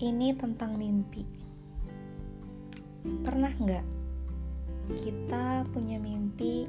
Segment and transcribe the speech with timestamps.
[0.00, 1.20] Ini tentang mimpi.
[3.20, 3.86] Pernah nggak
[4.96, 6.64] kita punya mimpi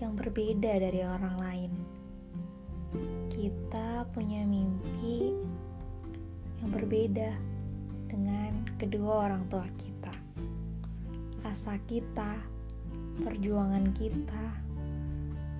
[0.00, 1.72] yang berbeda dari orang lain?
[3.28, 5.36] Kita punya mimpi
[6.64, 7.36] yang berbeda
[8.08, 10.16] dengan kedua orang tua kita.
[11.44, 12.32] Asa kita,
[13.28, 14.46] perjuangan kita,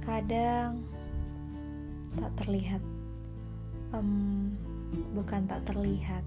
[0.00, 0.80] kadang
[2.16, 2.80] tak terlihat.
[3.92, 4.48] Um,
[5.12, 6.24] bukan tak terlihat,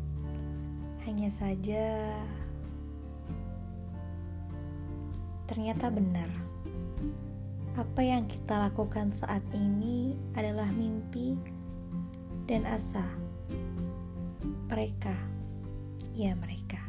[1.03, 2.16] hanya saja
[5.52, 6.31] ternyata benar.
[7.76, 11.35] Apa yang kita lakukan saat ini adalah mimpi
[12.48, 13.03] dan asa
[14.71, 15.13] mereka,
[16.16, 16.79] ya mereka,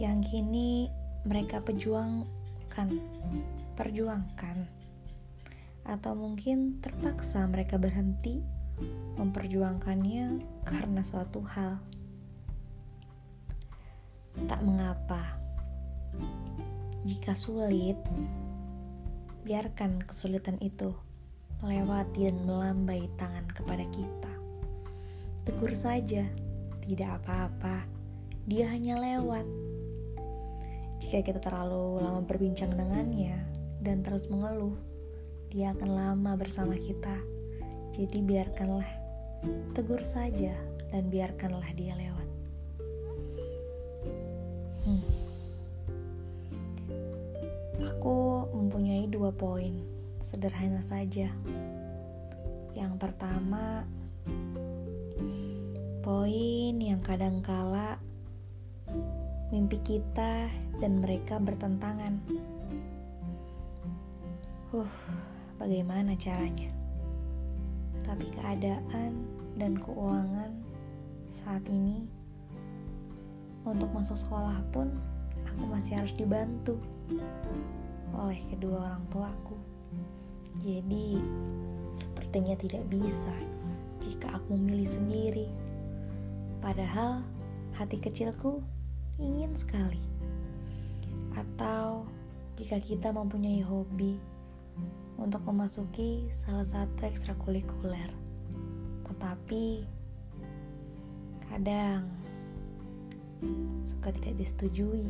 [0.00, 0.88] yang kini
[1.22, 2.88] mereka perjuangkan,
[3.78, 4.56] perjuangkan,
[5.86, 8.42] atau mungkin terpaksa mereka berhenti
[9.16, 11.78] memperjuangkannya karena suatu hal.
[14.32, 15.36] Tak mengapa,
[17.04, 18.00] jika sulit,
[19.44, 20.96] biarkan kesulitan itu
[21.60, 24.32] melewati dan melambai tangan kepada kita.
[25.44, 26.24] Tegur saja,
[26.80, 27.84] tidak apa-apa,
[28.48, 29.44] dia hanya lewat.
[31.04, 33.36] Jika kita terlalu lama berbincang dengannya
[33.84, 34.78] dan terus mengeluh,
[35.52, 37.20] dia akan lama bersama kita.
[37.92, 38.88] Jadi biarkanlah,
[39.76, 40.56] tegur saja
[40.88, 42.31] dan biarkanlah dia lewat.
[44.82, 45.02] Hmm.
[47.82, 49.74] Aku mempunyai dua poin,
[50.18, 51.30] sederhana saja.
[52.72, 53.86] Yang pertama,
[56.02, 57.98] poin yang kadangkala
[59.50, 60.48] mimpi kita
[60.80, 62.22] dan mereka bertentangan.
[64.72, 64.88] Huh,
[65.60, 66.82] bagaimana caranya?
[68.02, 69.24] tapi keadaan
[69.56, 70.52] dan keuangan
[71.32, 72.04] saat ini
[73.62, 74.90] untuk masuk sekolah pun
[75.46, 76.78] aku masih harus dibantu
[78.12, 79.56] oleh kedua orang tuaku.
[80.60, 81.18] Jadi,
[81.96, 83.32] sepertinya tidak bisa
[84.04, 85.46] jika aku memilih sendiri.
[86.60, 87.24] Padahal
[87.74, 88.60] hati kecilku
[89.18, 90.02] ingin sekali.
[91.32, 92.04] Atau
[92.60, 94.20] jika kita mempunyai hobi
[95.16, 98.12] untuk memasuki salah satu ekstrakurikuler.
[99.08, 99.66] Tetapi
[101.48, 102.21] kadang
[103.86, 105.06] suka tidak disetujui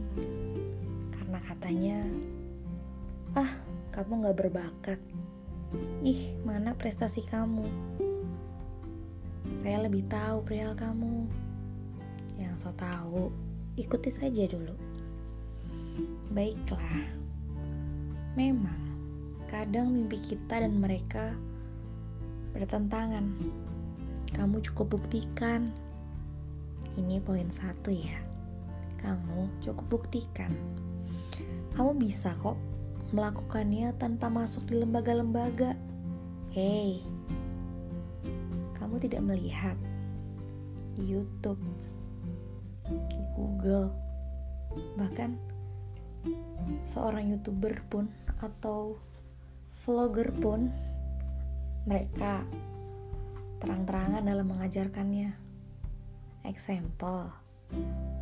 [1.13, 1.99] karena katanya,
[3.37, 3.53] "Ah,
[3.93, 5.01] kamu gak berbakat.
[6.05, 7.65] Ih, mana prestasi kamu?
[9.61, 11.29] Saya lebih tahu perihal kamu."
[12.37, 13.33] Yang so tahu,
[13.77, 14.77] ikuti saja dulu.
[16.33, 17.21] Baiklah.
[18.33, 18.83] Memang
[19.53, 21.37] Kadang mimpi kita dan mereka
[22.57, 23.37] bertentangan.
[24.33, 25.69] Kamu cukup buktikan.
[26.93, 28.21] Ini poin satu ya.
[29.01, 30.53] Kamu cukup buktikan.
[31.73, 32.61] Kamu bisa kok
[33.17, 35.73] melakukannya tanpa masuk di lembaga-lembaga.
[36.53, 37.01] Hei,
[38.77, 39.77] kamu tidak melihat
[40.97, 41.61] di YouTube,
[42.85, 43.89] di Google,
[45.01, 45.41] bahkan
[46.85, 48.13] seorang youtuber pun
[48.45, 49.01] atau
[49.83, 50.69] vlogger pun
[51.89, 52.45] mereka
[53.65, 55.42] terang-terangan dalam mengajarkannya.
[56.47, 57.31] Example,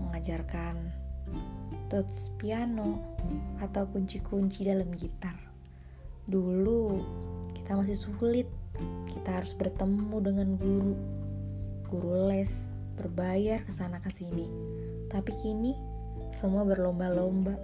[0.01, 0.93] mengajarkan
[1.91, 3.01] tuts piano
[3.59, 5.35] atau kunci-kunci dalam gitar.
[6.31, 7.03] Dulu
[7.57, 8.47] kita masih sulit,
[9.11, 10.95] kita harus bertemu dengan guru,
[11.91, 12.71] guru les,
[13.01, 14.47] berbayar ke sana ke sini.
[15.11, 15.75] Tapi kini
[16.31, 17.59] semua berlomba-lomba.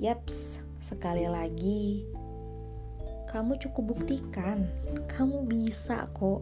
[0.00, 2.08] Yaps, Sekali lagi,
[3.28, 4.64] kamu cukup buktikan,
[5.12, 6.40] kamu bisa kok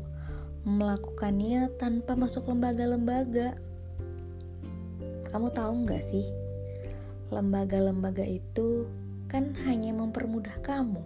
[0.67, 3.59] melakukannya tanpa masuk lembaga-lembaga.
[5.29, 6.25] Kamu tahu nggak sih,
[7.29, 8.89] lembaga-lembaga itu
[9.29, 11.05] kan hanya mempermudah kamu.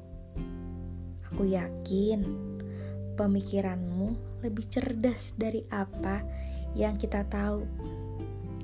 [1.33, 2.23] Aku yakin
[3.19, 6.23] pemikiranmu lebih cerdas dari apa
[6.77, 7.67] yang kita tahu.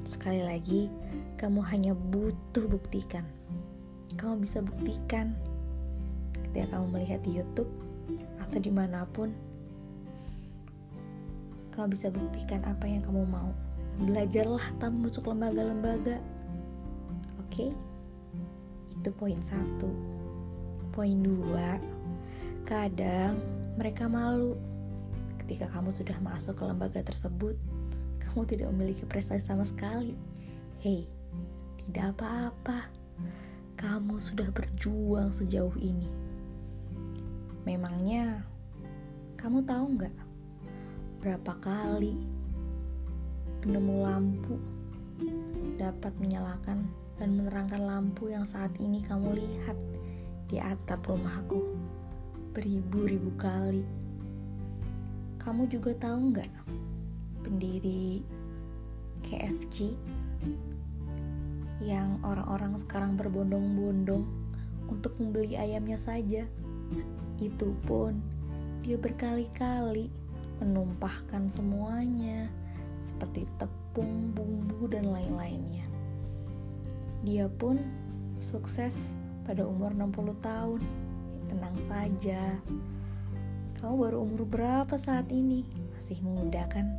[0.06, 0.88] Sekali lagi,
[1.36, 3.26] kamu hanya butuh buktikan
[4.18, 5.38] kamu bisa buktikan
[6.34, 7.70] ketika kamu melihat di YouTube
[8.42, 9.30] atau di mana pun
[11.78, 13.54] kamu bisa buktikan apa yang kamu mau
[14.02, 16.18] belajarlah tanpa masuk lembaga-lembaga
[17.38, 17.70] oke okay?
[18.90, 19.94] itu poin satu
[20.90, 21.78] poin dua
[22.66, 23.38] kadang
[23.78, 24.58] mereka malu
[25.46, 27.54] ketika kamu sudah masuk ke lembaga tersebut
[28.18, 30.18] kamu tidak memiliki prestasi sama sekali
[30.82, 31.06] hei
[31.86, 32.90] tidak apa-apa
[33.78, 36.10] kamu sudah berjuang sejauh ini.
[37.62, 38.42] Memangnya,
[39.38, 40.27] kamu tahu nggak?
[41.18, 42.14] Berapa kali
[43.58, 44.54] penemu lampu
[45.74, 46.86] dapat menyalakan
[47.18, 49.74] dan menerangkan lampu yang saat ini kamu lihat
[50.46, 51.74] di atap rumahku
[52.54, 53.82] beribu-ribu kali.
[55.42, 56.52] Kamu juga tahu nggak
[57.42, 58.22] pendiri
[59.26, 59.98] KFC
[61.82, 64.22] yang orang-orang sekarang berbondong-bondong
[64.86, 66.46] untuk membeli ayamnya saja.
[67.42, 68.22] Itu pun
[68.86, 70.27] dia berkali-kali
[70.58, 72.50] menumpahkan semuanya
[73.06, 75.86] seperti tepung, bumbu, dan lain-lainnya.
[77.24, 77.80] Dia pun
[78.38, 78.94] sukses
[79.42, 80.80] pada umur 60 tahun.
[81.48, 82.42] Tenang saja.
[83.80, 85.64] Kamu baru umur berapa saat ini?
[85.96, 86.92] Masih muda kan?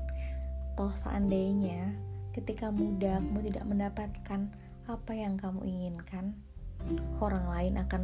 [0.73, 1.93] Toh seandainya
[2.33, 4.41] ketika muda kamu tidak mendapatkan
[4.89, 6.33] apa yang kamu inginkan,
[7.19, 8.03] orang lain akan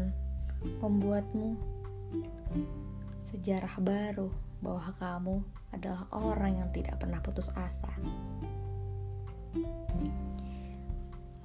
[0.83, 1.55] membuatmu
[3.25, 4.29] sejarah baru
[4.63, 5.35] bahwa kamu
[5.75, 7.91] adalah orang yang tidak pernah putus asa.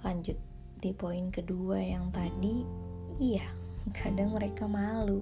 [0.00, 0.38] Lanjut
[0.80, 2.64] di poin kedua yang tadi,
[3.20, 3.44] iya,
[3.92, 5.20] kadang mereka malu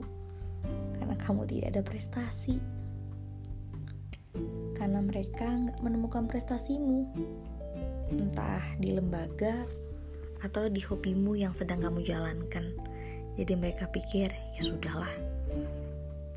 [0.98, 2.56] karena kamu tidak ada prestasi.
[4.78, 7.10] Karena mereka nggak menemukan prestasimu,
[8.14, 9.66] entah di lembaga
[10.46, 12.70] atau di hobimu yang sedang kamu jalankan.
[13.34, 15.10] Jadi mereka pikir, ya sudahlah,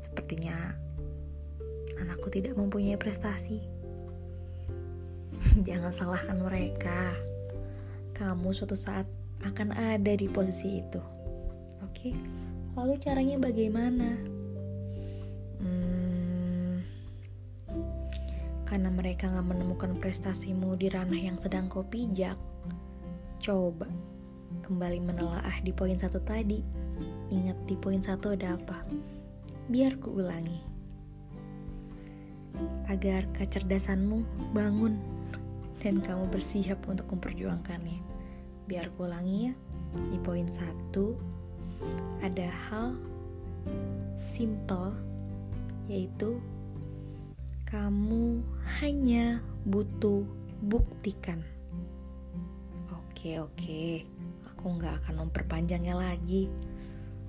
[0.02, 0.74] sepertinya
[2.02, 3.62] anakku tidak mempunyai prestasi.
[5.66, 7.14] Jangan salahkan mereka.
[8.18, 9.06] Kamu suatu saat
[9.42, 11.02] akan ada di posisi itu.
[11.82, 12.14] Oke,
[12.74, 14.10] lalu caranya bagaimana?
[15.62, 16.82] Hmm,
[18.66, 22.38] karena mereka nggak menemukan prestasimu di ranah yang sedang kau pijak.
[23.42, 23.90] Coba
[24.62, 26.62] kembali menelaah di poin satu tadi.
[27.34, 28.86] Ingat di poin satu ada apa?
[29.66, 30.71] Biar ku ulangi
[32.90, 34.98] agar kecerdasanmu bangun
[35.82, 37.98] dan kamu bersiap untuk memperjuangkannya.
[38.70, 39.54] Biar ku ulangi ya,
[40.10, 41.18] di poin satu
[42.22, 42.94] ada hal
[44.14, 44.94] simple
[45.90, 46.38] yaitu
[47.66, 48.44] kamu
[48.78, 50.22] hanya butuh
[50.62, 51.42] buktikan.
[52.92, 54.06] Oke oke,
[54.46, 56.46] aku nggak akan memperpanjangnya lagi.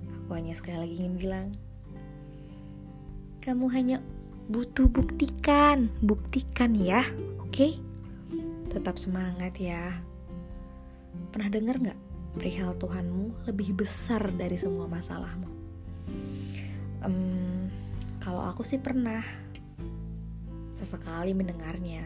[0.04, 1.48] Aku hanya sekali lagi ingin bilang,
[3.42, 3.96] kamu hanya
[4.44, 7.00] butuh buktikan, buktikan ya,
[7.40, 7.80] oke?
[8.68, 9.96] Tetap semangat ya.
[11.32, 12.00] Pernah dengar nggak
[12.36, 15.48] perihal Tuhanmu lebih besar dari semua masalahmu?
[17.04, 17.72] Um,
[18.20, 19.24] kalau aku sih pernah
[20.76, 22.04] sesekali mendengarnya,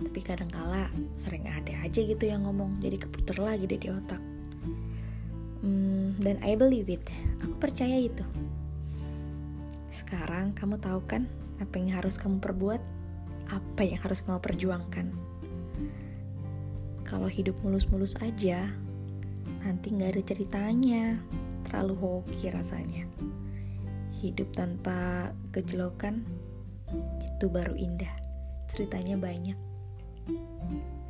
[0.00, 0.88] tapi kadangkala
[1.20, 4.22] sering ada aja gitu yang ngomong, jadi keputar lagi deh di otak.
[5.60, 7.04] Um, dan I believe it,
[7.44, 8.24] aku percaya itu.
[9.92, 11.28] Sekarang kamu tahu kan
[11.60, 12.82] apa yang harus kamu perbuat,
[13.50, 15.06] apa yang harus kamu perjuangkan.
[17.04, 18.72] Kalau hidup mulus-mulus aja,
[19.62, 21.04] nanti nggak ada ceritanya,
[21.68, 23.04] terlalu hoki rasanya.
[24.24, 26.24] Hidup tanpa gejolokan,
[27.20, 28.10] itu baru indah.
[28.72, 29.58] Ceritanya banyak.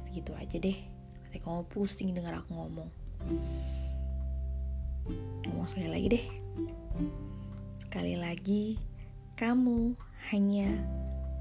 [0.05, 0.79] Segitu aja deh,
[1.25, 2.91] nanti kamu pusing dengar aku ngomong.
[5.46, 6.27] Ngomong sekali lagi deh.
[7.81, 8.77] Sekali lagi,
[9.39, 9.94] kamu
[10.33, 10.73] hanya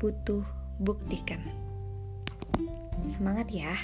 [0.01, 0.43] butuh
[0.83, 1.39] buktikan.
[3.11, 3.75] Semangat ya!